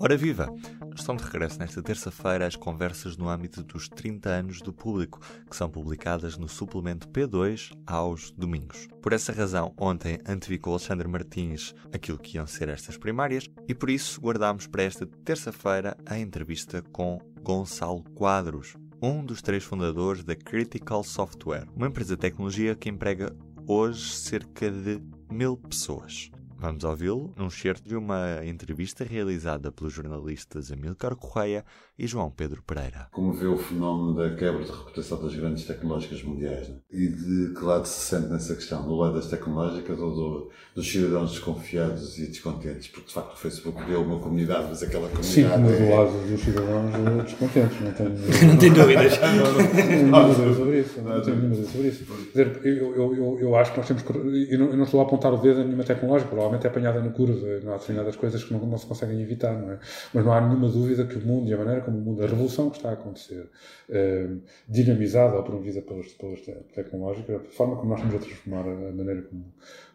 Ora 0.00 0.16
viva! 0.16 0.48
Estão 0.94 1.16
de 1.16 1.24
regresso 1.24 1.58
nesta 1.58 1.82
terça-feira 1.82 2.46
as 2.46 2.54
conversas 2.54 3.16
no 3.16 3.28
âmbito 3.28 3.64
dos 3.64 3.88
30 3.88 4.28
anos 4.28 4.60
do 4.60 4.72
público, 4.72 5.20
que 5.50 5.56
são 5.56 5.68
publicadas 5.68 6.38
no 6.38 6.48
suplemento 6.48 7.08
P2 7.08 7.72
aos 7.84 8.30
domingos. 8.30 8.86
Por 9.02 9.12
essa 9.12 9.32
razão, 9.32 9.74
ontem 9.76 10.20
antevicou 10.24 10.74
Alexandre 10.74 11.08
Martins 11.08 11.74
aquilo 11.92 12.16
que 12.16 12.36
iam 12.36 12.46
ser 12.46 12.68
estas 12.68 12.96
primárias 12.96 13.50
e 13.66 13.74
por 13.74 13.90
isso 13.90 14.20
guardámos 14.20 14.68
para 14.68 14.84
esta 14.84 15.04
terça-feira 15.24 15.96
a 16.06 16.16
entrevista 16.16 16.80
com 16.92 17.18
Gonçalo 17.42 18.04
Quadros, 18.14 18.76
um 19.02 19.24
dos 19.24 19.42
três 19.42 19.64
fundadores 19.64 20.22
da 20.22 20.36
Critical 20.36 21.02
Software, 21.02 21.66
uma 21.74 21.88
empresa 21.88 22.14
de 22.14 22.20
tecnologia 22.20 22.76
que 22.76 22.88
emprega 22.88 23.34
hoje 23.66 24.12
cerca 24.12 24.70
de 24.70 25.02
mil 25.28 25.56
pessoas. 25.56 26.30
Vamos 26.60 26.82
ouvi-lo 26.82 27.32
num 27.36 27.48
certo 27.48 27.88
de 27.88 27.94
uma 27.94 28.44
entrevista 28.44 29.04
realizada 29.04 29.70
pelos 29.70 29.92
jornalistas 29.92 30.72
Amilcar 30.72 31.14
Correia 31.14 31.64
e 31.96 32.04
João 32.04 32.32
Pedro 32.32 32.64
Pereira. 32.66 33.06
Como 33.12 33.32
vê 33.32 33.46
o 33.46 33.56
fenómeno 33.56 34.16
da 34.16 34.34
quebra 34.34 34.64
de 34.64 34.70
reputação 34.72 35.22
das 35.22 35.36
grandes 35.36 35.64
tecnológicas 35.64 36.20
mundiais 36.24 36.68
né? 36.68 36.74
e 36.90 37.06
de 37.06 37.54
que 37.54 37.64
lado 37.64 37.86
se 37.86 38.00
sente 38.00 38.26
nessa 38.26 38.56
questão? 38.56 38.84
Do 38.84 38.96
lado 38.96 39.14
das 39.14 39.28
tecnológicas 39.28 40.00
ou 40.00 40.10
do, 40.12 40.50
dos 40.74 40.90
cidadãos 40.90 41.30
desconfiados 41.30 42.18
e 42.18 42.26
descontentes? 42.26 42.88
Porque 42.88 43.06
de 43.06 43.14
facto 43.14 43.34
o 43.34 43.36
Facebook 43.36 43.80
criou 43.84 44.02
uma 44.02 44.18
comunidade, 44.18 44.66
mas 44.68 44.82
aquela 44.82 45.08
comunidade. 45.08 45.32
Sim, 45.32 45.44
mas 45.44 45.72
é... 45.72 45.86
do 45.86 45.90
lado 45.94 46.28
dos 46.28 46.40
cidadãos 46.40 47.24
descontentes, 47.24 47.80
não 47.80 47.92
tenho, 47.92 48.10
não 48.48 48.56
tenho 48.58 48.74
dúvidas. 48.74 49.12
não, 49.20 50.34
tenho 50.34 50.34
dúvidas 50.34 50.56
sobre 50.56 50.80
isso. 50.80 51.02
Não 51.02 51.22
tenho 51.22 51.36
nenhuma 51.36 51.54
dúvida 51.54 51.70
sobre 51.70 51.88
isso. 51.88 52.04
Quer 52.32 52.44
dizer, 52.48 52.66
eu, 52.66 52.96
eu, 52.96 53.14
eu, 53.14 53.38
eu 53.38 53.56
acho 53.56 53.70
que 53.70 53.78
nós 53.78 53.86
temos 53.86 54.02
que. 54.02 54.10
Eu 54.10 54.58
não, 54.58 54.66
eu 54.66 54.76
não 54.76 54.84
estou 54.84 55.00
a 55.00 55.04
apontar 55.04 55.32
o 55.32 55.36
dedo 55.36 55.60
a 55.60 55.64
nenhuma 55.64 55.84
tecnológica, 55.84 56.34
provavelmente 56.48 56.66
é 56.66 56.70
apanhada 56.70 57.00
no 57.00 57.12
curva, 57.12 57.60
não 57.62 57.74
há 57.74 57.76
determinadas 57.76 58.16
coisas 58.16 58.42
que 58.42 58.52
não, 58.52 58.60
não 58.66 58.78
se 58.78 58.86
conseguem 58.86 59.20
evitar, 59.20 59.52
não 59.52 59.72
é? 59.72 59.78
Mas 60.12 60.24
não 60.24 60.32
há 60.32 60.40
nenhuma 60.40 60.68
dúvida 60.68 61.04
que 61.04 61.16
o 61.16 61.20
mundo 61.20 61.48
e 61.48 61.54
a 61.54 61.56
maneira 61.56 61.80
como 61.82 61.98
o 61.98 62.00
mundo, 62.00 62.22
a 62.22 62.26
revolução 62.26 62.70
que 62.70 62.76
está 62.76 62.90
a 62.90 62.92
acontecer, 62.94 63.48
eh, 63.88 64.28
dinamizada 64.68 65.36
ou 65.36 65.42
promovida 65.42 65.82
pelas, 65.82 66.08
pelas 66.12 66.40
tecnológicas, 66.74 67.36
a 67.36 67.44
forma 67.50 67.76
como 67.76 67.90
nós 67.90 68.00
estamos 68.00 68.22
a 68.22 68.26
transformar 68.26 68.60
a, 68.60 68.92
maneira 68.92 69.22
como, 69.22 69.44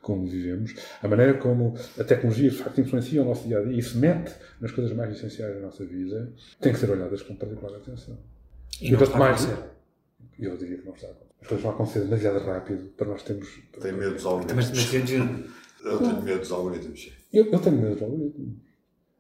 como 0.02 0.26
vivemos, 0.26 0.76
a 1.02 1.08
maneira 1.08 1.34
como 1.36 1.76
a 2.00 2.04
tecnologia 2.04 2.50
de 2.50 2.58
facto 2.58 2.80
influencia 2.80 3.22
o 3.22 3.26
nosso 3.26 3.48
dia 3.48 3.60
a 3.60 3.64
dia 3.64 3.78
e 3.78 3.82
se 3.82 3.98
mete 3.98 4.34
nas 4.62 4.72
coisas 4.72 4.94
mais 4.96 5.12
essenciais 5.12 5.56
da 5.56 5.62
nossa 5.62 5.84
vida, 5.84 6.32
tem 6.62 6.72
que 6.72 6.80
ser 6.80 6.90
olhadas 6.90 7.22
com 7.22 7.36
particular 7.36 7.76
atenção. 7.78 8.18
E, 8.82 8.88
e 8.88 8.92
não 8.92 9.02
está 9.02 9.18
mais, 9.18 9.48
Eu 10.40 10.58
diria 10.58 10.78
que 10.78 10.86
não 10.86 10.94
está 10.94 11.08
a 11.08 11.12
acontecer. 11.12 11.34
As 11.42 11.48
coisas 11.48 11.64
vão 11.64 11.74
acontecer 11.74 12.00
demasiado 12.00 12.40
rápido 12.40 12.86
para 12.96 13.08
nós 13.08 13.22
termos. 13.22 13.60
Tem 13.82 13.92
medo 13.92 14.14
dos 14.14 14.26
algoritmos. 14.26 14.70
Eu 15.84 15.98
tenho 15.98 16.22
medo 16.22 16.40
dos 16.40 16.52
algoritmos. 16.52 17.14
Eu, 17.32 17.46
eu 17.46 17.60
tenho 17.60 17.78
medo 17.78 17.94
dos 17.94 18.04
algoritmos. 18.04 18.54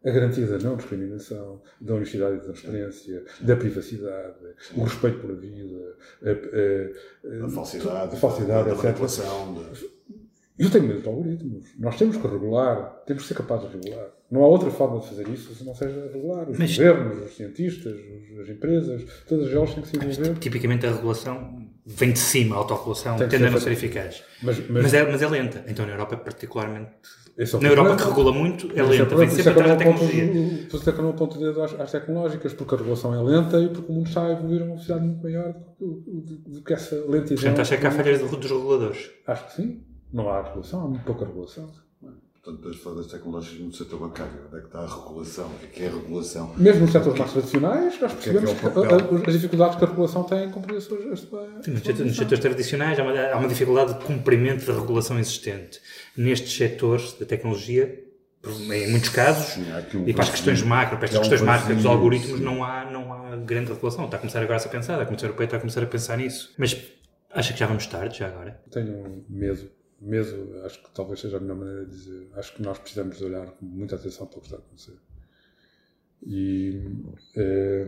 A 0.05 0.11
garantia 0.11 0.45
da 0.45 0.57
não 0.59 0.75
discriminação, 0.75 1.61
da 1.79 1.95
honestidade 1.95 2.35
e 2.35 2.37
da 2.39 2.43
transparência, 2.43 3.23
da 3.39 3.55
privacidade, 3.55 4.35
Sim. 4.59 4.81
o 4.81 4.83
respeito 4.83 5.19
pela 5.19 5.35
vida, 5.35 5.95
a, 6.21 6.29
a, 6.29 7.43
a, 7.43 7.45
a 7.45 7.49
falsidade, 7.49 8.15
a 8.15 8.19
falsidade 8.19 8.69
da, 8.69 8.75
da 8.75 8.99
Eu 10.59 10.69
tenho 10.69 10.83
medo 10.83 10.99
dos 10.99 11.07
algoritmos. 11.07 11.73
Nós 11.79 11.97
temos 11.97 12.17
que 12.17 12.27
regular, 12.27 13.01
temos 13.05 13.23
que 13.23 13.29
ser 13.29 13.35
capazes 13.35 13.69
de 13.69 13.77
regular. 13.77 14.11
Não 14.29 14.43
há 14.43 14.47
outra 14.47 14.69
forma 14.71 14.99
de 14.99 15.07
fazer 15.07 15.29
isso 15.29 15.55
se 15.55 15.63
não 15.63 15.73
seja 15.73 16.09
regular. 16.11 16.49
Os 16.49 16.57
Mas, 16.57 16.75
governos, 16.75 17.23
os 17.23 17.37
cientistas, 17.37 17.95
as 18.41 18.49
empresas, 18.49 19.05
todas 19.25 19.53
elas 19.53 19.73
têm 19.73 19.83
que 19.83 19.89
se 19.89 19.95
envolver. 19.95 20.37
Tipicamente 20.39 20.85
a 20.85 20.91
regulação 20.91 21.72
vem 21.85 22.11
de 22.11 22.19
cima, 22.19 22.55
a 22.55 22.59
autorregulação 22.59 23.17
tende 23.17 23.35
a 23.35 23.49
não 23.49 23.59
ser 23.59 23.71
eficaz. 23.71 24.23
Mas, 24.41 24.59
mas, 24.69 24.83
mas, 24.83 24.93
é, 24.93 25.11
mas 25.11 25.21
é 25.21 25.27
lenta. 25.27 25.63
Então 25.67 25.85
na 25.85 25.93
Europa 25.93 26.17
particularmente 26.17 26.91
é 27.35 27.45
na 27.57 27.69
Europa 27.69 27.95
que 27.95 28.03
regula 28.03 28.31
muito, 28.31 28.71
é 28.75 28.83
lenta, 28.83 29.15
vem 29.15 29.27
sempre 29.27 29.49
atrás 29.49 29.71
da 29.71 29.75
tecnologia. 29.75 30.27
Por 30.69 30.77
isso 30.77 30.89
é 30.89 30.93
que 30.93 31.01
não 31.01 31.09
aponto 31.09 31.39
dedo 31.39 31.63
às, 31.63 31.79
às, 31.79 31.91
tecnológicas, 31.91 32.53
porque 32.53 32.75
a 32.75 32.77
regulação 32.77 33.13
é 33.13 33.23
lenta 33.23 33.59
e 33.59 33.69
porque 33.69 33.91
o 33.91 33.95
mundo 33.95 34.07
está 34.07 34.27
a 34.27 34.31
evoluir 34.33 34.61
a 34.61 34.65
uma 34.65 34.73
velocidade 34.75 35.03
muito 35.03 35.23
maior 35.23 35.55
do, 35.79 36.61
que 36.63 36.73
essa 36.73 36.95
lentidão. 36.95 37.37
Portanto, 37.37 37.61
acha 37.61 37.77
que 37.77 37.87
há 37.87 37.91
falhas 37.91 38.21
dos 38.21 38.51
reguladores? 38.51 39.09
Acho 39.25 39.47
que 39.47 39.53
sim. 39.53 39.83
Não 40.11 40.29
há 40.29 40.43
regulação, 40.43 40.81
há 40.81 40.87
muito 40.87 41.03
pouca 41.05 41.25
regulação. 41.25 41.71
Portanto, 42.43 42.61
depois 42.61 42.83
falar 42.83 42.95
das 42.97 43.07
tecnologias 43.07 43.57
no 43.61 43.71
setor 43.71 43.99
bancário, 44.01 44.33
onde 44.47 44.57
é 44.57 44.59
que 44.59 44.65
está 44.65 44.79
a 44.79 44.85
regulação? 44.85 45.47
O 45.47 45.67
que 45.67 45.81
é, 45.81 45.85
é 45.85 45.87
a 45.87 45.91
regulação? 45.93 46.53
Mesmo 46.57 46.81
nos 46.81 46.91
setores 46.91 47.17
mais 47.17 47.31
tradicionais, 47.31 48.01
nós 48.01 48.13
percebemos 48.13 48.51
que, 48.51 48.65
é 48.67 48.69
que, 48.69 49.15
é 49.15 49.21
que 49.21 49.29
as 49.29 49.33
dificuldades 49.33 49.77
que 49.77 49.85
a 49.85 49.87
regulação 49.87 50.23
tem 50.25 50.43
em 50.43 50.51
cumprir 50.51 50.75
as 50.75 50.83
suas. 50.83 51.21
Sim, 51.61 51.71
nos 51.71 52.17
setores 52.17 52.39
tradicionais 52.39 52.99
há 52.99 53.03
uma, 53.03 53.17
há 53.17 53.37
uma 53.37 53.47
dificuldade 53.47 53.93
de 53.93 54.03
cumprimento 54.03 54.65
da 54.65 54.73
regulação 54.73 55.17
existente. 55.17 55.79
Nestes 56.17 56.57
setores 56.57 57.13
da 57.13 57.25
tecnologia, 57.25 58.03
em 58.45 58.91
muitos 58.91 59.07
casos, 59.07 59.53
Sim, 59.53 59.63
um 59.99 60.09
e 60.09 60.13
para 60.13 60.23
as 60.23 60.29
questões 60.29 60.61
macro, 60.63 60.97
para 60.97 61.05
estas 61.05 61.19
questões 61.21 61.41
um 61.41 61.45
macro 61.45 61.73
dos 61.73 61.85
algoritmos, 61.85 62.41
não 62.41 62.61
há, 62.61 62.83
não 62.91 63.13
há 63.13 63.37
grande 63.37 63.71
regulação. 63.71 64.03
Está 64.03 64.17
a 64.17 64.19
começar 64.19 64.41
agora 64.41 64.57
a 64.57 64.59
ser 64.59 64.67
pensada, 64.67 65.03
a 65.03 65.05
Comissão 65.05 65.29
Europeia 65.29 65.45
está 65.45 65.55
a 65.55 65.59
começar 65.61 65.81
a 65.81 65.85
pensar 65.85 66.17
nisso. 66.17 66.53
Mas 66.57 66.75
acha 67.31 67.53
que 67.53 67.59
já 67.59 67.67
vamos 67.67 67.87
tarde, 67.87 68.19
já 68.19 68.27
agora? 68.27 68.59
Tenho 68.69 69.23
medo 69.29 69.69
medo, 70.03 70.61
acho 70.65 70.81
que 70.83 70.91
talvez 70.91 71.19
seja 71.19 71.37
a 71.37 71.39
melhor 71.39 71.57
maneira 71.57 71.85
de 71.85 71.91
dizer. 71.91 72.29
Acho 72.33 72.55
que 72.55 72.61
nós 72.61 72.77
precisamos 72.77 73.21
olhar 73.21 73.47
com 73.51 73.65
muita 73.65 73.95
atenção 73.95 74.27
para 74.27 74.37
o 74.37 74.41
que 74.41 74.47
está 74.47 74.57
a 74.57 74.59
acontecer. 74.59 74.97
E 76.25 76.81
é, 77.35 77.87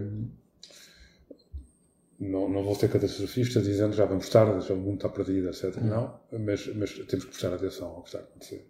não, 2.19 2.49
não 2.49 2.63
vou 2.63 2.75
ser 2.75 2.89
catastrofista 2.89 3.61
dizendo 3.61 3.93
já 3.93 4.05
vamos 4.05 4.29
tarde, 4.29 4.65
já 4.65 4.73
o 4.73 4.77
mundo 4.77 4.95
está 4.95 5.09
perdido, 5.09 5.49
etc. 5.49 5.77
Uhum. 5.77 5.87
Não, 5.87 6.19
mas, 6.31 6.67
mas 6.75 6.91
temos 6.93 7.25
que 7.25 7.31
prestar 7.31 7.53
atenção 7.53 7.87
ao 7.87 8.01
que 8.01 8.09
está 8.09 8.19
a 8.19 8.21
acontecer. 8.21 8.67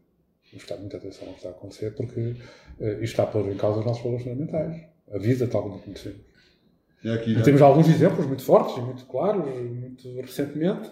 Temos 0.49 0.49
que 0.49 0.57
prestar 0.57 0.77
muita 0.77 0.97
atenção 0.97 1.27
ao 1.27 1.33
que 1.33 1.39
está 1.39 1.49
a 1.49 1.51
acontecer 1.51 1.91
porque 1.95 2.19
uh, 2.19 2.85
isto 2.85 3.03
está 3.03 3.23
a 3.23 3.27
pôr 3.27 3.47
em 3.47 3.57
causa 3.57 3.79
os 3.79 3.85
nossos 3.85 4.03
valores 4.03 4.23
fundamentais. 4.23 4.81
A 5.11 5.17
vida 5.17 5.47
tal 5.47 5.63
como 5.63 5.75
a 5.75 5.79
conhecemos. 5.79 6.21
E, 7.03 7.09
aqui, 7.09 7.31
e 7.37 7.43
temos 7.43 7.61
alguns 7.61 7.87
exemplos 7.87 8.25
muito 8.25 8.41
fortes 8.41 8.77
e 8.77 8.81
muito 8.81 9.05
claros, 9.05 9.45
muito 9.45 10.21
recentemente, 10.21 10.91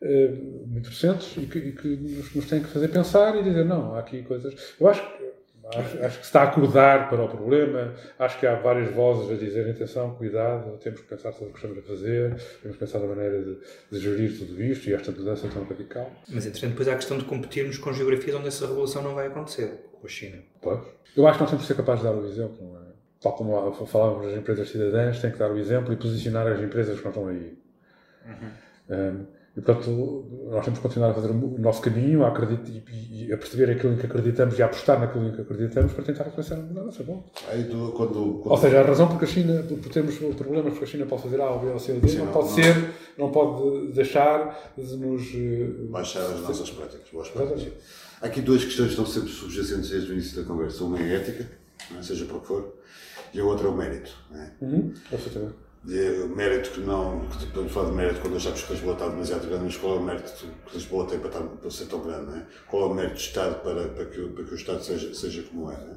eh, 0.00 0.32
muito 0.66 0.88
recentes 0.88 1.36
e 1.36 1.46
que, 1.46 1.58
e 1.58 1.72
que 1.72 1.88
nos, 1.88 2.32
nos, 2.32 2.46
têm 2.46 2.62
que 2.62 2.68
fazer 2.68 2.88
pensar 2.88 3.36
e 3.36 3.42
dizer: 3.42 3.64
não, 3.64 3.94
há 3.94 4.00
aqui 4.00 4.22
coisas. 4.22 4.74
Eu 4.78 4.88
acho 4.88 5.02
que. 5.02 5.28
Acho, 5.70 6.02
acho, 6.02 6.18
que 6.20 6.24
se 6.24 6.28
está 6.30 6.40
a 6.40 6.44
acordar 6.44 7.10
para 7.10 7.22
o 7.22 7.28
problema. 7.28 7.92
Acho 8.18 8.40
que 8.40 8.46
há 8.46 8.54
várias 8.54 8.90
vozes 8.94 9.30
a 9.30 9.34
dizer: 9.34 9.68
atenção, 9.68 10.14
cuidado, 10.14 10.78
temos 10.78 11.00
que 11.00 11.06
pensar 11.08 11.32
sobre 11.32 11.48
o 11.48 11.52
que 11.52 11.58
estamos 11.58 11.78
a 11.78 11.82
fazer, 11.82 12.36
temos 12.62 12.78
que 12.78 12.84
pensar 12.84 13.00
na 13.00 13.06
maneira 13.06 13.42
de, 13.42 13.58
de 13.90 13.98
gerir 13.98 14.38
tudo 14.38 14.62
isto 14.62 14.88
e 14.88 14.94
esta 14.94 15.12
mudança 15.12 15.46
tão 15.48 15.64
radical. 15.64 16.10
Mas, 16.28 16.46
entretanto, 16.46 16.70
depois 16.70 16.88
há 16.88 16.92
a 16.92 16.96
questão 16.96 17.18
de 17.18 17.24
competirmos 17.24 17.76
com 17.76 17.92
geografias 17.92 18.36
onde 18.36 18.48
essa 18.48 18.66
revolução 18.66 19.02
não 19.02 19.14
vai 19.14 19.26
acontecer, 19.26 19.90
com 20.00 20.06
a 20.06 20.08
China. 20.08 20.38
Pois. 20.62 20.80
Eu 21.14 21.26
acho 21.26 21.36
que 21.36 21.42
nós 21.42 21.50
temos 21.50 21.66
que 21.66 21.66
ser 21.66 21.76
capazes 21.76 22.02
de 22.02 22.08
dar 22.08 22.16
o 22.16 22.24
exemplo, 22.24 22.72
não 22.72 22.80
é? 22.80 22.88
Tal 23.20 23.32
como 23.32 23.86
falávamos 23.86 24.26
das 24.26 24.38
empresas 24.38 24.70
cidadãs, 24.70 25.20
tem 25.20 25.32
que 25.32 25.38
dar 25.38 25.50
o 25.50 25.58
exemplo 25.58 25.92
e 25.92 25.96
posicionar 25.96 26.46
as 26.46 26.60
empresas 26.60 26.96
que 26.96 27.04
não 27.04 27.10
estão 27.10 27.26
aí. 27.26 27.58
Uhum. 28.24 28.50
Um, 28.96 29.37
e, 29.58 29.60
portanto, 29.60 30.24
nós 30.50 30.64
temos 30.64 30.78
que 30.78 30.82
continuar 30.82 31.10
a 31.10 31.14
fazer 31.14 31.30
o 31.30 31.58
nosso 31.58 31.82
caminho, 31.82 32.24
a, 32.24 32.28
acreditar, 32.28 32.70
e, 32.70 33.26
e 33.26 33.32
a 33.32 33.36
perceber 33.36 33.72
aquilo 33.72 33.94
em 33.94 33.96
que 33.96 34.06
acreditamos 34.06 34.56
e 34.56 34.62
a 34.62 34.66
apostar 34.66 35.00
naquilo 35.00 35.26
em 35.26 35.32
que 35.32 35.40
acreditamos 35.40 35.92
para 35.92 36.04
tentar 36.04 36.24
alcançar 36.24 36.54
a 36.54 36.62
quando, 36.62 37.92
quando... 37.92 38.48
Ou 38.48 38.56
seja, 38.56 38.80
a 38.80 38.84
razão 38.84 39.08
porque 39.08 39.24
a 39.24 39.28
China, 39.28 39.64
por 39.64 39.90
termos 39.90 40.16
problemas 40.36 40.72
porque 40.72 40.84
a 40.84 40.86
China 40.86 41.06
pode 41.06 41.22
fazer 41.22 41.40
A 41.40 41.50
ou 41.50 41.58
B 41.58 41.66
ou 41.70 41.78
C 41.80 41.92
ou 41.92 42.00
D, 42.00 42.08
Sim, 42.08 42.18
não, 42.18 42.26
não, 42.26 42.32
pode 42.32 42.48
não. 42.48 42.54
ser, 42.54 42.90
não 43.18 43.30
pode 43.32 43.92
deixar 43.92 44.72
de 44.78 44.96
nos... 44.96 45.22
Eh, 45.34 45.88
Baixar 45.90 46.22
as 46.22 46.40
nossas 46.40 46.70
práticas, 46.70 47.08
boas 47.12 47.28
práticas. 47.30 47.72
Há 48.22 48.26
aqui 48.26 48.40
duas 48.40 48.64
questões 48.64 48.94
que 48.94 49.00
estão 49.00 49.06
sempre 49.06 49.30
subjacentes 49.30 49.90
desde 49.90 50.12
o 50.12 50.12
início 50.12 50.40
da 50.40 50.46
conversa. 50.46 50.84
Uma 50.84 51.00
é 51.00 51.02
a 51.02 51.18
ética, 51.18 51.48
é? 51.98 52.02
seja 52.02 52.24
para 52.26 52.36
o 52.36 52.40
que 52.40 52.46
for, 52.46 52.74
e 53.34 53.40
a 53.40 53.44
outra 53.44 53.66
é 53.66 53.70
o 53.70 53.76
mérito. 53.76 54.16
É? 54.32 54.64
Uhum, 54.64 54.94
absolutamente 55.12 55.67
de 55.88 56.28
mérito 56.36 56.70
que 56.72 56.80
não, 56.80 57.20
que 57.20 57.46
podemos 57.46 57.72
falar 57.72 57.88
de 57.88 57.96
mérito 57.96 58.20
quando 58.20 58.36
achamos 58.36 58.60
que 58.60 58.72
Lisboa 58.74 58.92
está 58.92 59.08
demasiado 59.08 59.48
grande, 59.48 59.64
mas 59.64 59.76
qual 59.78 59.96
é 59.96 59.98
o 59.98 60.02
mérito 60.02 60.32
que 60.66 60.74
Lisboa 60.76 61.06
tem 61.06 61.18
para, 61.18 61.28
estar, 61.30 61.42
para 61.42 61.70
ser 61.70 61.86
tão 61.86 62.02
grande? 62.02 62.26
Não 62.26 62.36
é? 62.36 62.46
Qual 62.66 62.82
é 62.82 62.86
o 62.92 62.94
mérito 62.94 63.14
do 63.14 63.20
Estado 63.20 63.62
para, 63.62 63.88
para, 63.88 64.04
que, 64.04 64.20
para 64.20 64.44
que 64.44 64.52
o 64.52 64.54
Estado 64.54 64.84
seja, 64.84 65.14
seja 65.14 65.42
como 65.44 65.72
é? 65.72 65.74
é? 65.74 65.96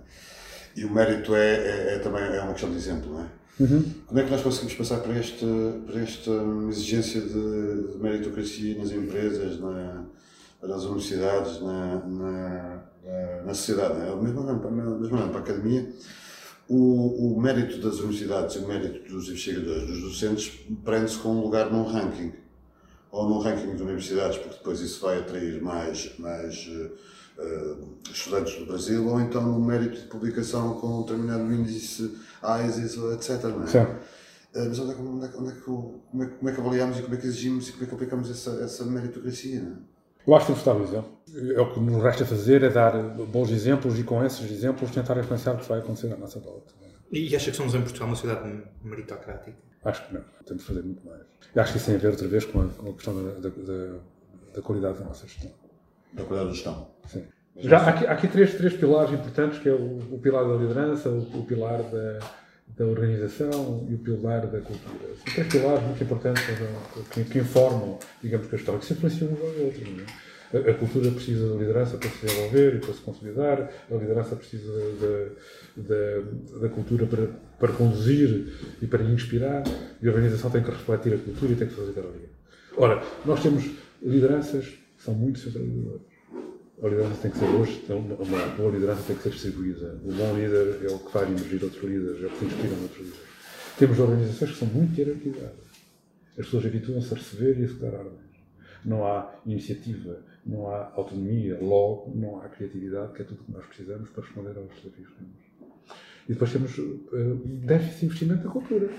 E 0.77 0.85
o 0.85 0.89
mérito 0.89 1.35
é, 1.35 1.55
é, 1.55 1.95
é, 1.95 1.99
também 1.99 2.23
é 2.23 2.41
uma 2.41 2.53
questão 2.53 2.71
de 2.71 2.77
exemplo, 2.77 3.11
não 3.11 3.19
é? 3.19 3.27
Uhum. 3.59 3.83
Como 4.07 4.19
é 4.19 4.23
que 4.23 4.31
nós 4.31 4.41
conseguimos 4.41 4.75
passar 4.75 5.01
para, 5.01 5.19
este, 5.19 5.45
para 5.85 5.99
esta 5.99 6.31
exigência 6.69 7.19
de, 7.19 7.91
de 7.91 7.97
meritocracia 7.99 8.77
nas 8.77 8.91
empresas, 8.91 9.59
na, 9.59 10.05
nas 10.63 10.83
universidades, 10.85 11.61
na, 11.61 11.95
na, 12.05 12.83
na 13.45 13.53
sociedade? 13.53 13.99
Não 13.99 14.05
é? 14.05 14.21
Mesmo, 14.21 14.71
mesmo, 14.71 14.99
mesmo 14.99 15.17
para 15.17 15.39
a 15.39 15.41
academia, 15.41 15.85
o, 16.69 17.35
o 17.35 17.41
mérito 17.41 17.79
das 17.79 17.99
universidades 17.99 18.55
e 18.55 18.59
o 18.59 18.67
mérito 18.67 19.09
dos 19.09 19.27
investigadores, 19.27 19.87
dos 19.87 20.01
docentes, 20.01 20.49
prende-se 20.83 21.17
com 21.17 21.29
um 21.29 21.41
lugar 21.41 21.71
num 21.71 21.83
ranking, 21.83 22.33
ou 23.11 23.27
num 23.27 23.39
ranking 23.39 23.75
de 23.75 23.83
universidades, 23.83 24.37
porque 24.37 24.57
depois 24.57 24.79
isso 24.79 25.01
vai 25.01 25.19
atrair 25.19 25.61
mais, 25.61 26.17
mais 26.17 26.67
uh, 26.67 27.97
estudantes 28.09 28.57
do 28.57 28.65
Brasil, 28.65 29.05
ou 29.07 29.19
então 29.19 29.41
no 29.41 29.59
mérito 29.59 29.99
de 29.99 30.07
publicação 30.07 30.75
com 30.79 30.99
um 30.99 31.01
determinado 31.01 31.51
índice 31.53 32.17
AISIS, 32.41 32.97
etc. 32.97 33.43
Não 33.43 33.63
é? 33.63 33.65
Uh, 34.53 34.67
mas 34.67 34.79
onde 34.79 34.91
é, 34.91 34.95
que, 34.95 35.01
onde, 35.01 35.25
é, 35.25 35.29
onde 35.37 35.49
é 35.49 35.55
que, 35.55 35.61
como, 35.61 36.23
é, 36.23 36.25
como 36.27 36.49
é 36.49 36.53
que 36.53 36.59
avaliamos 36.61 36.99
e 36.99 37.01
como 37.01 37.15
é 37.15 37.17
que 37.17 37.27
exigimos 37.27 37.67
e 37.67 37.71
como 37.73 37.83
é 37.83 37.87
que 37.87 37.95
aplicamos 37.95 38.29
essa, 38.29 38.51
essa 38.63 38.85
meritocracia? 38.85 39.61
Não 39.61 39.71
é? 39.71 40.00
Eu 40.27 40.35
acho 40.35 40.45
que 40.45 40.51
temos 40.51 40.63
que 40.63 40.69
dar 40.69 40.75
o 40.75 40.83
exemplo. 40.83 41.21
É 41.55 41.61
o 41.61 41.73
que 41.73 41.79
nos 41.79 42.03
resta 42.03 42.25
fazer 42.25 42.63
é 42.63 42.69
dar 42.69 42.91
bons 43.01 43.49
exemplos 43.49 43.97
e 43.97 44.03
com 44.03 44.23
esses 44.23 44.51
exemplos 44.51 44.91
tentar 44.91 45.17
influenciar 45.17 45.53
o 45.53 45.57
que 45.57 45.67
vai 45.67 45.79
acontecer 45.79 46.13
à 46.13 46.17
nossa 46.17 46.39
volta. 46.39 46.73
E 47.11 47.35
acha 47.35 47.51
que 47.51 47.57
somos 47.57 47.75
em 47.75 47.81
Portugal 47.81 48.07
uma 48.07 48.15
sociedade 48.15 48.63
meritocrática? 48.83 49.57
Acho 49.83 50.07
que 50.07 50.13
não. 50.13 50.21
Temos 50.45 50.63
de 50.63 50.67
fazer 50.67 50.83
muito 50.83 51.05
mais. 51.05 51.21
E 51.53 51.59
acho 51.59 51.71
que 51.71 51.77
isso 51.77 51.87
tem 51.87 51.95
a 51.95 51.97
ver 51.97 52.07
outra 52.09 52.27
vez 52.27 52.45
com 52.45 52.61
a, 52.61 52.67
com 52.67 52.89
a 52.89 52.93
questão 52.93 53.13
da, 53.23 53.49
da, 53.49 53.49
da, 54.53 54.61
qualidade 54.61 54.99
da 54.99 55.05
nossa 55.05 55.27
gestão. 55.27 55.51
Da 56.13 56.23
qualidade 56.23 56.49
da 56.49 56.55
gestão. 56.55 56.87
Sim. 57.07 57.25
Já 57.57 57.79
há 57.79 57.89
aqui, 57.89 58.07
há 58.07 58.11
aqui 58.11 58.27
três, 58.27 58.53
três 58.55 58.73
pilares 58.73 59.11
importantes, 59.11 59.59
que 59.59 59.67
é 59.67 59.73
o, 59.73 59.97
o 60.13 60.19
pilar 60.19 60.47
da 60.47 60.55
liderança, 60.55 61.09
o, 61.09 61.39
o 61.39 61.45
pilar 61.45 61.81
da, 61.83 62.19
da 62.77 62.85
organização 62.85 63.85
e 63.89 63.95
o 63.95 63.97
pilar 63.97 64.47
da 64.47 64.59
cultura. 64.61 65.15
São 65.23 65.33
três 65.33 65.47
pilares 65.47 65.83
muito 65.83 66.03
importantes 66.03 66.43
que, 67.11 67.23
que 67.25 67.39
informam, 67.39 67.99
digamos, 68.21 68.47
que 68.47 68.55
a 68.55 68.57
história, 68.57 68.79
que 68.79 68.85
se 68.85 68.93
influenciam 68.93 69.31
uns 69.31 69.41
aos 69.41 69.57
outros. 69.57 69.87
É? 70.53 70.69
A, 70.69 70.73
cultura 70.73 71.11
precisa 71.11 71.47
de 71.53 71.57
liderança 71.59 71.97
para 71.97 72.09
se 72.09 72.25
desenvolver 72.25 72.75
e 72.75 72.79
para 72.79 72.93
se 72.93 72.99
consolidar, 73.01 73.69
a 73.89 73.95
liderança 73.95 74.35
precisa 74.35 74.73
da 76.59 76.69
cultura 76.69 77.05
para, 77.05 77.27
para 77.57 77.73
conduzir 77.73 78.53
e 78.81 78.87
para 78.87 79.03
inspirar, 79.03 79.63
e 80.01 80.07
a 80.07 80.11
organização 80.11 80.51
tem 80.51 80.61
que 80.61 80.71
refletir 80.71 81.13
a 81.13 81.17
cultura 81.17 81.53
e 81.53 81.55
tem 81.55 81.67
que 81.67 81.73
fazer 81.73 81.99
a 81.99 82.03
Ora, 82.77 83.03
nós 83.25 83.41
temos 83.41 83.69
lideranças 84.01 84.65
que 84.65 85.03
são 85.03 85.13
muito 85.13 85.39
centralizadoras 85.39 86.10
a 86.81 86.87
liderança 86.87 87.21
tem 87.21 87.31
que 87.31 87.37
ser 87.37 87.45
hoje, 87.45 87.81
então, 87.83 87.99
uma 87.99 88.47
boa 88.55 88.71
liderança 88.71 89.03
tem 89.03 89.15
que 89.15 89.21
ser 89.21 89.29
distribuída. 89.29 90.01
O 90.03 90.11
bom 90.11 90.35
líder 90.35 90.83
é 90.83 90.91
o 90.91 90.97
que 90.97 91.11
faz 91.11 91.29
emergir 91.29 91.63
outros 91.63 91.83
líderes, 91.83 92.23
é 92.23 92.25
o 92.25 92.29
que 92.31 92.45
inspira 92.45 92.73
outros 92.73 92.97
líderes. 92.97 93.27
Temos 93.77 93.99
organizações 93.99 94.51
que 94.51 94.57
são 94.57 94.67
muito 94.67 94.99
hierarquizadas. 94.99 95.71
As 96.31 96.45
pessoas 96.45 96.65
habituam-se 96.65 97.13
a 97.13 97.17
receber 97.17 97.59
e 97.59 97.63
executar 97.63 97.93
ordens. 97.93 98.31
Não 98.83 99.05
há 99.05 99.31
iniciativa, 99.45 100.23
não 100.43 100.71
há 100.71 100.91
autonomia, 100.95 101.59
logo 101.61 102.11
não 102.15 102.41
há 102.41 102.49
criatividade, 102.49 103.13
que 103.13 103.21
é 103.21 103.25
tudo 103.25 103.41
o 103.41 103.43
que 103.43 103.51
nós 103.51 103.65
precisamos 103.67 104.09
para 104.09 104.23
responder 104.23 104.57
aos 104.57 104.69
desafios 104.69 105.09
que 105.09 105.15
temos. 105.17 105.51
E 106.27 106.33
depois 106.33 106.51
temos 106.51 106.77
uh, 106.79 107.35
déficit 107.63 107.99
de 107.99 108.05
investimento 108.05 108.43
na 108.45 108.51
cultura. 108.51 108.89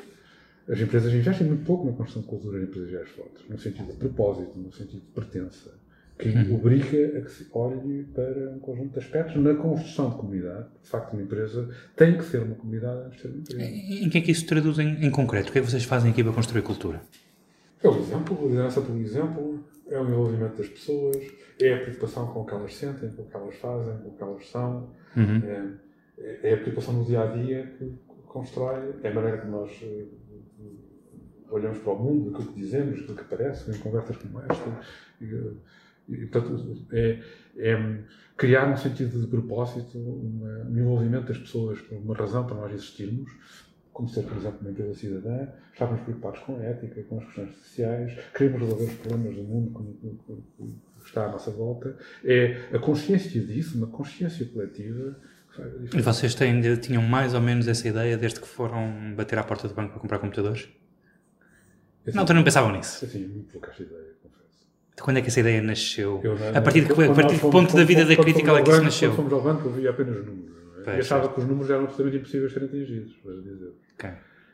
As 0.68 0.78
empresas 0.78 1.12
investem 1.12 1.48
muito 1.48 1.64
pouco 1.64 1.86
na 1.86 1.92
construção 1.92 2.22
de 2.22 2.28
cultura 2.28 2.60
em 2.60 2.64
empresas 2.64 3.08
fortes, 3.10 3.48
no 3.48 3.58
sentido 3.58 3.90
de 3.90 3.98
propósito, 3.98 4.56
no 4.56 4.72
sentido 4.72 5.00
de 5.00 5.12
pertença 5.12 5.82
que 6.18 6.28
uhum. 6.28 6.54
obriga 6.54 7.18
a 7.18 7.22
que 7.22 7.30
se 7.30 7.46
olhe 7.52 8.04
para 8.14 8.50
um 8.50 8.58
conjunto 8.58 8.92
de 8.92 8.98
aspectos 8.98 9.36
na 9.36 9.54
construção 9.54 10.10
de 10.10 10.16
comunidade. 10.16 10.66
De 10.82 10.88
facto, 10.88 11.12
uma 11.14 11.22
empresa 11.22 11.68
tem 11.96 12.16
que 12.16 12.24
ser 12.24 12.42
uma 12.42 12.54
comunidade 12.54 13.06
antes 13.06 13.16
de 13.16 13.22
ser 13.22 13.28
uma 13.28 13.38
empresa. 13.38 14.04
Em 14.04 14.08
que 14.08 14.18
é 14.18 14.20
que 14.20 14.30
isso 14.30 14.46
traduz 14.46 14.78
em, 14.78 15.04
em 15.04 15.10
concreto? 15.10 15.50
O 15.50 15.52
que 15.52 15.58
é 15.58 15.62
que 15.62 15.70
vocês 15.70 15.84
fazem 15.84 16.10
aqui 16.12 16.22
para 16.22 16.32
construir 16.32 16.62
cultura? 16.62 17.02
É 17.82 17.88
o 17.88 17.98
exemplo, 17.98 18.38
a 18.38 18.48
liderança 18.48 18.80
por 18.80 18.96
exemplo, 18.96 19.64
é 19.88 19.98
o 19.98 20.08
envolvimento 20.08 20.56
das 20.56 20.68
pessoas, 20.68 21.16
é 21.60 21.74
a 21.74 21.80
preocupação 21.80 22.28
com 22.28 22.40
o 22.40 22.46
que 22.46 22.54
elas 22.54 22.74
sentem, 22.74 23.10
com 23.10 23.22
o 23.22 23.26
que 23.26 23.36
elas 23.36 23.56
fazem, 23.56 23.98
com 23.98 24.08
o 24.08 24.12
que 24.12 24.22
elas 24.22 24.48
são, 24.48 24.90
uhum. 25.16 25.42
é, 26.18 26.48
é, 26.48 26.54
a 26.54 26.56
preocupação 26.58 26.94
no 26.94 27.04
dia 27.04 27.22
a 27.22 27.26
dia 27.26 27.66
que 27.78 27.92
constrói, 28.26 28.94
é 29.02 29.08
a 29.08 29.14
maneira 29.14 29.38
que 29.38 29.48
nós 29.48 29.70
eh, 29.82 30.04
olhamos 31.50 31.78
para 31.78 31.92
o 31.92 31.98
mundo, 31.98 32.30
aquilo 32.30 32.52
que 32.52 32.60
dizemos, 32.60 33.00
aquilo 33.00 33.16
que 33.16 33.22
aparece 33.22 33.70
em 33.70 33.78
conversas 33.78 34.16
como 34.16 34.40
esta. 34.40 34.80
E, 35.20 35.52
e, 36.14 36.26
portanto, 36.26 36.86
é, 36.92 37.20
é, 37.56 37.98
criar 38.36 38.70
um 38.70 38.76
sentido 38.76 39.20
de 39.20 39.26
propósito, 39.26 39.98
uma, 39.98 40.64
um 40.64 40.78
envolvimento 40.78 41.26
das 41.26 41.38
pessoas 41.38 41.80
com 41.82 41.96
uma 41.96 42.14
razão 42.14 42.46
para 42.46 42.56
nós 42.56 42.72
existirmos, 42.72 43.30
como 43.92 44.08
ser, 44.08 44.22
por 44.22 44.36
exemplo, 44.36 44.58
uma 44.62 44.70
empresa 44.70 44.94
cidadã, 44.94 45.48
estávamos 45.72 46.02
preocupados 46.02 46.40
com 46.40 46.56
a 46.56 46.62
ética, 46.62 47.02
com 47.04 47.18
as 47.18 47.26
questões 47.26 47.56
sociais, 47.56 48.18
queremos 48.34 48.60
resolver 48.60 48.84
os 48.84 48.94
problemas 48.94 49.36
do 49.36 49.42
mundo 49.42 49.96
que 51.00 51.06
está 51.06 51.26
à 51.26 51.32
nossa 51.32 51.50
volta. 51.50 51.96
É 52.24 52.68
a 52.72 52.78
consciência 52.78 53.40
disso, 53.40 53.76
uma 53.76 53.88
consciência 53.88 54.46
coletiva. 54.46 55.16
E 55.94 56.00
vocês 56.00 56.34
têm, 56.34 56.62
tinham 56.76 57.02
mais 57.02 57.34
ou 57.34 57.40
menos 57.40 57.68
essa 57.68 57.86
ideia 57.86 58.16
desde 58.16 58.40
que 58.40 58.48
foram 58.48 59.14
bater 59.14 59.38
à 59.38 59.44
porta 59.44 59.68
do 59.68 59.74
banco 59.74 59.92
para 59.92 60.00
comprar 60.00 60.18
computadores? 60.18 60.70
Assim, 62.06 62.16
não, 62.16 62.24
tu 62.24 62.32
não 62.32 62.42
pensavam 62.42 62.72
nisso? 62.72 63.06
Sim, 63.06 63.28
muito 63.28 63.52
pouca 63.52 63.70
ideia. 63.80 64.12
Quando 65.02 65.16
é 65.16 65.22
que 65.22 65.28
essa 65.28 65.40
ideia 65.40 65.60
nasceu? 65.60 66.20
Eu, 66.22 66.34
a 66.56 66.60
partir 66.60 66.82
de, 66.82 66.94
que, 66.94 67.02
a 67.02 67.14
partir 67.14 67.34
de 67.34 67.40
que 67.40 67.50
ponto 67.50 67.76
da 67.76 67.84
vida 67.84 68.04
da 68.04 68.16
crítica 68.16 68.52
é 68.52 68.62
que 68.62 68.70
isso 68.70 68.82
nasceu? 68.82 69.10
Quando 69.10 69.16
fomos 69.16 69.32
ao 69.32 69.42
banco, 69.42 69.68
eu 69.68 69.72
via 69.72 69.90
apenas 69.90 70.24
números. 70.24 70.52
É? 70.86 70.98
achava 70.98 71.28
que 71.28 71.40
os 71.40 71.46
números 71.46 71.70
eram 71.70 71.84
absolutamente 71.84 72.18
impossíveis 72.18 72.52
de 72.52 72.58
serem 72.58 72.68
atingidos, 72.68 73.16
para 73.22 73.34
dizer. 73.34 73.72
Okay. 73.94 74.10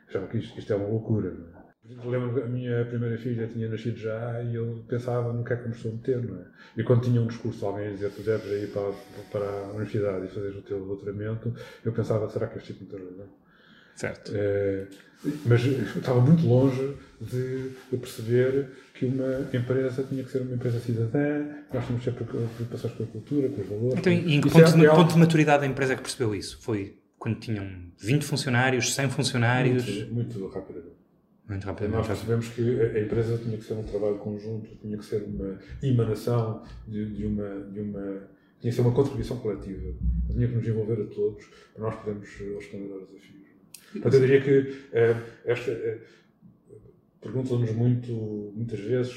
Achava 0.07 0.27
que 0.27 0.37
isto, 0.37 0.59
isto 0.59 0.73
é 0.73 0.75
uma 0.75 0.87
loucura. 0.87 1.31
Não 1.31 1.47
é? 1.47 1.59
Lembro 2.05 2.33
que 2.33 2.41
a 2.41 2.45
minha 2.45 2.85
primeira 2.85 3.17
filha 3.17 3.47
tinha 3.47 3.67
nascido 3.67 3.97
já 3.97 4.43
e 4.43 4.53
eu 4.53 4.83
pensava 4.87 5.33
no 5.33 5.43
que 5.43 5.53
é 5.53 5.55
que 5.55 5.67
me 5.67 5.73
estou 5.73 5.91
a 5.91 5.95
meter, 5.95 6.23
não 6.23 6.39
é? 6.39 6.45
E 6.77 6.83
quando 6.83 7.01
tinha 7.01 7.19
um 7.19 7.25
discurso 7.25 7.65
alguém 7.65 7.87
a 7.87 7.91
dizer 7.91 8.11
tu 8.11 8.21
deves 8.21 8.45
ir 8.45 8.67
para, 8.71 8.91
para 9.31 9.49
a 9.49 9.69
universidade 9.69 10.25
e 10.25 10.29
fazer 10.29 10.49
o 10.49 10.61
teu 10.61 10.85
doutoramento, 10.85 11.51
eu 11.83 11.91
pensava, 11.91 12.29
será 12.29 12.47
que 12.47 12.59
este 12.59 12.73
tipo 12.73 12.95
de 12.95 13.03
razão? 13.03 13.27
Certo. 13.99 14.31
É, 14.33 14.85
mas 15.45 15.61
estava 15.65 16.21
muito 16.21 16.47
longe 16.47 16.95
de, 17.19 17.71
de, 17.91 17.97
perceber 17.97 18.69
que 18.93 19.05
uma 19.05 19.49
empresa 19.53 20.03
tinha 20.03 20.23
que 20.23 20.31
ser 20.31 20.41
uma 20.41 20.55
empresa 20.55 20.79
cidadã, 20.79 21.45
nós 21.73 21.83
tínhamos 21.83 22.05
sempre 22.05 22.23
preocupações 22.23 22.93
com 22.93 23.03
a 23.03 23.07
cultura, 23.07 23.49
com 23.49 23.61
os 23.61 23.67
valores. 23.67 23.99
Então, 23.99 24.13
e 24.13 24.35
em 24.35 24.39
que 24.39 24.49
ponto, 24.49 24.85
é, 24.85 24.95
ponto 24.95 25.13
de 25.13 25.19
maturidade 25.19 25.61
da 25.63 25.67
empresa 25.67 25.93
é 25.93 25.95
que 25.97 26.01
percebeu 26.01 26.33
isso? 26.33 26.59
Foi 26.61 26.97
quando 27.17 27.41
tinham 27.41 27.67
20 27.97 28.23
funcionários, 28.23 28.95
100 28.95 29.09
funcionários? 29.09 29.85
Muito, 29.85 30.13
muito 30.13 30.47
rapidamente. 30.47 30.95
Muito 31.49 31.65
rapidamente. 31.65 31.97
Nós 31.97 32.07
percebemos 32.07 32.47
que 32.47 32.81
a 32.81 33.01
empresa 33.01 33.37
tinha 33.37 33.57
que 33.57 33.65
ser 33.65 33.73
um 33.73 33.83
trabalho 33.83 34.17
conjunto, 34.19 34.69
tinha 34.77 34.97
que 34.97 35.03
ser 35.03 35.23
uma 35.23 35.59
emanação 35.83 36.63
de, 36.87 37.05
de 37.05 37.25
uma. 37.25 37.59
De 37.69 37.81
uma 37.81 38.29
tinha 38.61 38.71
que 38.71 38.75
ser 38.75 38.81
uma 38.81 38.93
contribuição 38.93 39.37
coletiva. 39.37 39.93
Tinha 40.31 40.47
que 40.47 40.55
nos 40.55 40.65
envolver 40.65 41.01
a 41.01 41.05
todos 41.13 41.45
para 41.73 41.83
nós 41.83 41.95
podermos 41.95 42.29
responder 42.29 42.93
aos 42.93 43.07
desafios. 43.07 43.48
Portanto, 43.93 44.13
eu 44.13 44.19
diria 44.21 44.41
que 44.41 44.59
uh, 44.59 45.21
esta. 45.45 45.71
Uh, 45.71 46.19
Perguntam-nos 47.21 47.73
muito, 47.73 48.13
muitas 48.55 48.79
vezes, 48.79 49.13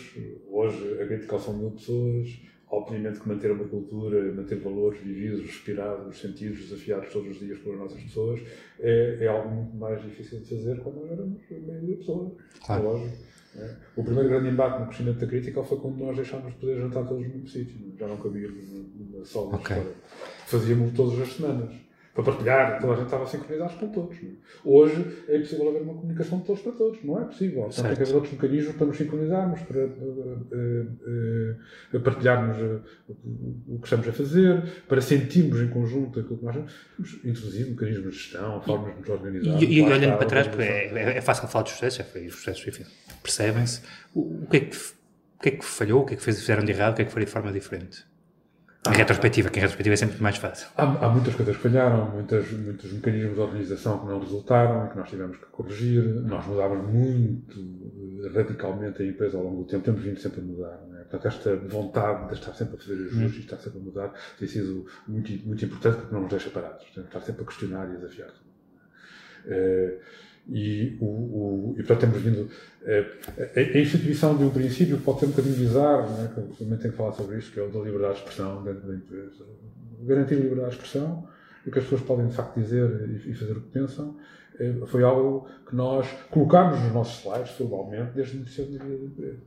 hoje 0.51 1.01
a 1.01 1.07
crítica 1.07 1.39
são 1.39 1.57
mil 1.57 1.71
pessoas, 1.71 2.29
obviamente 2.69 3.21
que 3.21 3.29
manter 3.29 3.53
uma 3.53 3.65
cultura, 3.65 4.33
manter 4.33 4.59
valores 4.59 5.01
vividos, 5.01 5.43
respirados, 5.43 6.21
sentidos, 6.21 6.69
desafiados 6.69 7.13
todos 7.13 7.31
os 7.31 7.39
dias 7.39 7.61
pelas 7.61 7.79
nossas 7.79 8.03
pessoas, 8.03 8.41
é, 8.81 9.19
é 9.21 9.29
algo 9.29 9.55
muito 9.55 9.77
mais 9.77 10.03
difícil 10.03 10.41
de 10.41 10.49
fazer 10.49 10.81
quando 10.81 10.97
nós 10.97 11.13
éramos 11.13 11.41
meio 11.49 11.87
de 11.87 11.95
pessoas. 11.95 12.33
Claro. 12.67 12.83
Lógico. 12.83 13.17
É. 13.55 13.77
O 13.95 14.03
primeiro 14.03 14.31
grande 14.31 14.49
embate 14.49 14.81
no 14.81 14.87
crescimento 14.87 15.19
da 15.19 15.27
crítica 15.27 15.63
foi 15.63 15.79
quando 15.79 15.99
nós 15.99 16.17
deixámos 16.17 16.53
de 16.53 16.59
poder 16.59 16.81
jantar 16.81 17.07
todos 17.07 17.23
no 17.23 17.35
mesmo 17.35 17.47
sítio. 17.47 17.77
Já 17.99 18.09
não 18.09 18.17
cabíamos 18.17 18.65
numa 18.69 19.25
sala 19.25 19.55
okay. 19.55 19.83
Fazíamos 20.47 20.93
todas 20.95 21.21
as 21.21 21.29
semanas 21.35 21.73
para 22.15 22.25
partilhar, 22.25 22.79
toda 22.79 22.93
a 22.93 22.97
gente 22.97 23.07
estava 23.07 23.27
sincronizado 23.27 23.75
com 23.79 23.89
todos. 23.89 24.19
É? 24.19 24.27
Hoje 24.63 25.25
é 25.29 25.37
impossível 25.39 25.71
haver 25.71 25.83
uma 25.83 25.95
comunicação 25.95 26.41
de 26.41 26.45
todos 26.45 26.63
para 26.63 26.73
todos, 26.73 27.03
não 27.03 27.23
é 27.23 27.25
possível. 27.25 27.69
Então 27.71 27.85
tem 27.85 27.97
que 27.97 28.03
haver 28.03 28.15
outros 28.15 28.33
mecanismos 28.35 28.77
para 28.77 28.87
nos 28.87 28.97
sincronizarmos, 28.99 29.61
para 29.63 29.87
uh, 29.87 31.57
uh, 31.95 32.01
partilharmos 32.01 32.83
o 33.67 33.79
que 33.79 33.85
estamos 33.85 34.07
a 34.09 34.13
fazer, 34.13 34.63
para 34.87 35.01
sentirmos 35.01 35.61
em 35.63 35.69
conjunto 35.69 36.21
aquilo 36.21 36.37
que 36.37 36.45
nós 36.45 36.55
temos 36.55 37.25
introduzido, 37.25 37.71
mecanismos 37.71 38.13
de 38.13 38.19
gestão, 38.19 38.61
formas 38.61 38.95
de 38.95 39.01
nos 39.01 39.09
organizar. 39.09 39.63
E, 39.63 39.79
e 39.79 39.83
olhando 39.83 40.19
para 40.19 40.27
trás, 40.27 40.49
porque 40.49 40.63
é, 40.63 40.93
é, 40.93 41.17
é, 41.17 41.21
fácil 41.23 41.49
falar 41.49 41.63
dos 41.63 41.73
sucessos, 41.73 41.99
já 41.99 42.05
foi 42.05 42.27
os 42.27 42.35
sucessos, 42.35 42.81
percebem-se. 43.23 43.81
O, 44.15 44.43
o, 44.45 44.47
que 44.51 44.57
é 44.59 44.61
que, 44.61 44.77
o 44.77 45.43
que 45.43 45.49
é 45.49 45.53
que 45.53 45.65
falhou, 45.65 46.03
o 46.03 46.05
que 46.05 46.13
é 46.13 46.17
que 46.19 46.23
fizeram 46.23 46.63
de 46.63 46.73
errado, 46.73 46.93
o 46.93 46.97
que 46.97 47.03
é 47.03 47.05
que 47.07 47.11
faria 47.11 47.27
de 47.27 47.33
forma 47.33 47.51
diferente? 47.51 48.12
Em 48.85 48.97
retrospectiva, 48.97 49.49
que 49.49 49.61
em 49.61 49.63
retrospectiva 49.63 49.95
é 49.95 49.97
sempre 49.97 50.21
mais 50.21 50.37
fácil. 50.39 50.67
Há, 50.77 50.83
há, 50.83 51.09
muitas 51.09 51.37
coisas 51.37 51.57
que 51.57 51.63
falharam, 51.63 52.11
muitas, 52.11 52.51
muitos 52.51 52.93
mecanismos 52.93 53.35
de 53.37 53.41
organização 53.41 54.01
que 54.01 54.07
não 54.07 54.19
resultaram, 54.19 54.89
que 54.89 54.97
nós 54.97 55.09
tivemos 55.09 55.37
que 55.37 55.47
corrigir. 55.47 56.03
Nós 56.03 56.45
mudávamos 56.47 56.93
muito 56.93 57.61
eh, 58.25 58.29
radicalmente 58.35 59.01
a 59.01 59.07
empresa 59.07 59.39
ao 59.39 59.45
longo 59.45 59.63
do 59.63 59.69
tempo, 59.69 59.85
temos 59.85 60.03
vindo 60.03 60.19
sempre 60.19 60.41
a 60.41 60.43
mudar. 60.43 60.81
É? 60.99 61.05
Portanto, 61.05 61.29
esta 61.29 61.57
vontade 61.57 62.27
de 62.27 62.35
estar 62.35 62.55
sempre 62.55 62.75
a 62.75 62.79
fazer 62.79 62.95
ajustes 62.95 63.37
e 63.37 63.41
estar 63.45 63.59
sempre 63.59 63.79
a 63.79 63.83
mudar 63.83 64.13
tem 64.37 64.49
sido 64.49 64.85
muito, 65.07 65.31
muito 65.47 65.65
importante 65.65 65.99
porque 65.99 66.15
não 66.15 66.23
nos 66.23 66.31
deixa 66.31 66.51
parados. 66.51 66.85
Temos 66.93 67.09
de 67.09 67.17
estar 67.17 67.21
sempre 67.21 67.43
a 67.43 67.47
questionar 67.47 67.89
e 67.89 67.93
a 67.93 67.95
desafiar. 67.99 68.31
É, 69.47 69.99
e, 70.49 70.97
o, 71.01 71.05
o, 71.05 71.75
e 71.79 71.83
portanto 71.83 72.01
temos 72.01 72.23
vindo. 72.23 72.51
A, 72.85 73.61
a, 73.61 73.79
instituição 73.79 74.37
de 74.37 74.45
um 74.45 74.51
princípio 74.51 74.99
pode 74.99 75.21
ser 75.21 75.27
um 75.27 75.31
bocadinho 75.31 75.57
bizarro, 75.57 76.11
não 76.11 76.25
é? 76.25 76.29
que 76.29 76.65
também 76.65 76.79
tenho 76.79 76.93
que 76.93 76.97
falar 76.97 77.13
sobre 77.13 77.39
isto, 77.39 77.53
que 77.53 77.61
é 77.61 77.63
o 77.63 77.69
da 77.69 77.79
liberdade 77.81 78.15
de 78.15 78.21
expressão 78.21 78.63
dentro 78.63 78.87
da 78.87 78.95
empresa. 78.95 79.45
Garantir 80.03 80.35
a 80.35 80.39
liberdade 80.39 80.71
de 80.71 80.77
expressão 80.77 81.29
e 81.67 81.71
que 81.71 81.79
as 81.79 81.85
pessoas 81.85 82.03
podem 82.03 82.27
de 82.27 82.35
facto 82.35 82.59
dizer 82.59 83.09
e, 83.09 83.31
e 83.31 83.35
fazer 83.35 83.53
o 83.53 83.61
que 83.61 83.71
pensam 83.71 84.17
foi 84.87 85.03
algo 85.03 85.49
que 85.69 85.75
nós 85.75 86.07
colocámos 86.31 86.81
nos 86.81 86.93
nossos 86.93 87.25
slides, 87.25 87.53
formalmente, 87.53 88.13
desde 88.15 88.37
o 88.37 88.41
início 88.41 88.65
da 88.65 88.85
vida 88.85 88.99
da 88.99 89.05
empresa. 89.05 89.39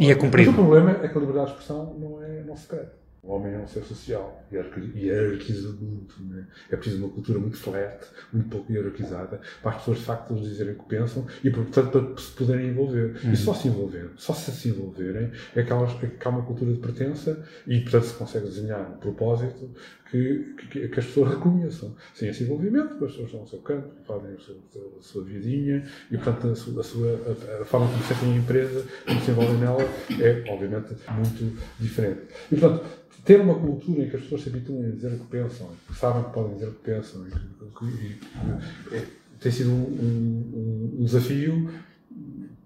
E 0.00 0.10
é 0.10 0.14
cumprido. 0.14 0.50
Mas 0.52 0.58
o 0.58 0.62
problema 0.62 0.90
é 1.04 1.08
que 1.08 1.16
a 1.16 1.20
liberdade 1.20 1.46
de 1.46 1.52
expressão 1.52 1.98
não, 1.98 2.22
é, 2.22 2.42
não 2.44 2.56
se 2.56 2.62
secreta. 2.62 2.99
O 3.22 3.32
homem 3.34 3.52
é 3.52 3.58
um 3.58 3.66
ser 3.66 3.82
social, 3.82 4.46
hierarquiza 4.50 5.72
muito. 5.78 6.22
Né? 6.24 6.46
É 6.70 6.76
preciso 6.76 7.04
uma 7.04 7.12
cultura 7.12 7.38
muito 7.38 7.58
flat, 7.58 8.06
muito 8.32 8.48
pouco 8.48 8.72
hierarquizada, 8.72 9.40
para 9.62 9.72
as 9.72 9.78
pessoas 9.78 9.98
de 9.98 10.04
facto 10.04 10.34
dizerem 10.36 10.72
o 10.72 10.78
que 10.78 10.88
pensam 10.88 11.26
e, 11.44 11.50
portanto, 11.50 11.90
para 11.90 12.16
se 12.16 12.30
poderem 12.32 12.68
envolver. 12.68 13.20
Uhum. 13.22 13.32
E 13.32 13.36
só 13.36 13.52
se 13.52 13.68
envolver, 13.68 14.10
só 14.16 14.32
se 14.32 14.50
se 14.52 14.70
envolverem, 14.70 15.30
é 15.54 15.62
que 15.62 15.72
há, 15.72 15.76
é 15.76 16.06
que 16.06 16.28
há 16.28 16.30
uma 16.30 16.42
cultura 16.42 16.72
de 16.72 16.78
pertença 16.78 17.44
e, 17.66 17.80
portanto, 17.80 18.04
se 18.04 18.14
consegue 18.14 18.46
desenhar 18.46 18.90
um 18.90 18.96
propósito 18.96 19.70
que, 20.10 20.54
que, 20.70 20.88
que, 20.88 21.00
as 21.00 21.06
pessoas 21.06 21.34
reconheçam. 21.34 21.94
Sem 22.14 22.30
esse 22.30 22.44
envolvimento, 22.44 23.04
as 23.04 23.10
pessoas 23.12 23.26
estão 23.26 23.40
ao 23.40 23.46
seu 23.46 23.58
canto, 23.60 23.90
fazem 24.06 24.34
a 24.34 24.38
sua, 24.38 24.56
a 24.98 25.02
sua 25.02 25.24
vidinha 25.24 25.84
e, 26.10 26.16
portanto, 26.16 26.48
a, 26.48 26.56
sua, 26.56 26.80
a, 26.80 26.84
sua, 26.84 27.20
a, 27.58 27.62
a 27.62 27.64
forma 27.66 27.86
como 27.86 28.02
sentem 28.02 28.32
a 28.32 28.36
empresa, 28.36 28.84
como 29.06 29.20
se 29.20 29.30
envolvem 29.30 29.58
nela, 29.58 29.82
é, 30.20 30.50
obviamente, 30.50 30.96
muito 31.14 31.58
diferente. 31.78 32.22
E, 32.50 32.56
portanto, 32.56 32.99
ter 33.24 33.40
uma 33.40 33.54
cultura 33.54 34.02
em 34.02 34.10
que 34.10 34.16
as 34.16 34.22
pessoas 34.22 34.42
se 34.42 34.48
habituem 34.48 34.86
a 34.86 34.90
dizer 34.90 35.12
o 35.12 35.18
que 35.18 35.26
pensam, 35.26 35.68
que 35.86 35.98
sabem 35.98 36.24
que 36.24 36.30
podem 36.30 36.54
dizer 36.54 36.68
o 36.68 36.72
que 36.72 36.84
pensam, 36.84 37.26
e, 37.26 37.84
e, 37.84 38.96
e, 38.96 39.06
tem 39.40 39.52
sido 39.52 39.70
um, 39.70 39.74
um, 39.74 40.96
um 41.00 41.04
desafio 41.04 41.70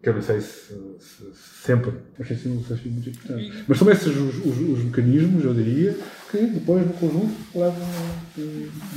que 0.05 0.11
eu 0.11 0.15
não 0.15 0.23
sei 0.23 0.39
se, 0.39 0.75
se, 1.01 1.25
se 1.33 1.55
sempre, 1.65 1.95
mas 2.19 2.29
tem 2.29 2.37
sido 2.37 2.55
um 2.55 2.59
desafio 2.59 2.93
muito 2.93 3.09
importante. 3.09 3.65
Mas 3.67 3.79
são 3.79 3.91
esses 3.91 4.07
os, 4.07 4.37
os, 4.45 4.59
os, 4.59 4.85
mecanismos, 4.85 5.43
eu 5.43 5.55
diria, 5.55 5.97
que 6.31 6.47
depois, 6.47 6.87
no 6.87 6.93
conjunto, 6.93 7.35
levam 7.55 7.83
a 7.83 8.41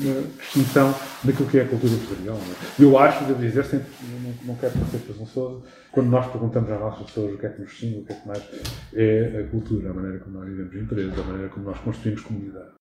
uma 0.01 0.23
distinção 0.37 0.93
daquilo 1.23 1.49
que 1.49 1.59
é 1.59 1.61
a 1.61 1.67
cultura 1.67 1.93
empresarial. 1.93 2.35
É? 2.35 2.83
Eu 2.83 2.99
acho, 2.99 3.23
devo 3.23 3.39
dizer, 3.39 3.63
sempre, 3.63 3.87
não, 4.21 4.33
não 4.47 4.55
quero 4.55 4.73
parecer 4.73 4.97
presunçoso, 4.99 5.63
quando 5.93 6.09
nós 6.09 6.29
perguntamos 6.29 6.69
às 6.69 6.79
nossas 6.79 7.05
pessoas 7.05 7.35
o 7.35 7.37
que 7.37 7.45
é 7.45 7.49
que 7.49 7.61
nos 7.61 7.69
distingue, 7.69 7.99
o 7.99 8.03
que 8.03 8.11
é 8.11 8.15
que 8.15 8.27
mais 8.27 8.43
é 8.93 9.45
a 9.45 9.49
cultura, 9.49 9.89
a 9.89 9.93
maneira 9.93 10.19
como 10.19 10.37
nós 10.37 10.49
vivemos 10.49 10.75
empresas, 10.75 11.17
a 11.17 11.23
maneira 11.23 11.49
como 11.49 11.65
nós 11.65 11.79
construímos 11.79 12.21
comunidade. 12.21 12.71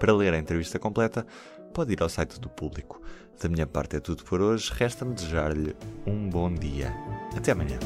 Para 0.00 0.12
ler 0.14 0.34
a 0.34 0.38
entrevista 0.38 0.78
completa, 0.80 1.24
pode 1.72 1.92
ir 1.92 2.02
ao 2.02 2.08
site 2.08 2.40
do 2.40 2.48
Público. 2.48 3.00
Da 3.40 3.48
minha 3.48 3.66
parte 3.66 3.96
é 3.96 4.00
tudo 4.00 4.24
por 4.24 4.40
hoje. 4.40 4.70
Resta-me 4.74 5.14
desejar-lhe 5.14 5.74
um 6.06 6.28
bom 6.28 6.52
dia. 6.52 6.92
Até 7.36 7.52
amanhã. 7.52 7.78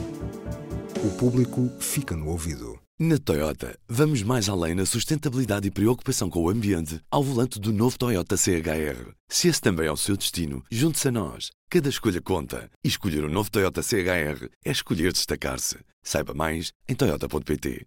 O 1.04 1.10
Público 1.16 1.70
fica 1.78 2.16
no 2.16 2.28
ouvido. 2.28 2.78
Na 2.98 3.18
Toyota, 3.18 3.76
vamos 3.88 4.22
mais 4.22 4.48
além 4.48 4.76
na 4.76 4.86
sustentabilidade 4.86 5.66
e 5.66 5.70
preocupação 5.72 6.30
com 6.30 6.40
o 6.42 6.48
ambiente 6.48 7.00
ao 7.10 7.22
volante 7.22 7.58
do 7.58 7.72
novo 7.72 7.98
Toyota 7.98 8.36
CHR. 8.36 9.10
Se 9.28 9.48
esse 9.48 9.60
também 9.60 9.88
é 9.88 9.90
o 9.90 9.96
seu 9.96 10.16
destino, 10.16 10.62
junte-se 10.70 11.08
a 11.08 11.10
nós. 11.10 11.50
Cada 11.68 11.88
escolha 11.88 12.20
conta. 12.20 12.70
E 12.84 12.88
escolher 12.88 13.24
o 13.24 13.26
um 13.26 13.32
novo 13.32 13.50
Toyota 13.50 13.82
CHR 13.82 14.48
é 14.64 14.70
escolher 14.70 15.12
destacar-se. 15.12 15.78
Saiba 16.02 16.32
mais 16.32 16.72
em 16.88 16.94
Toyota.pt. 16.94 17.86